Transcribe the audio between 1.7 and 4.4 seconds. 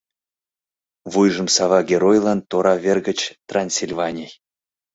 Геройлан тора вер гыч— Трансильваний.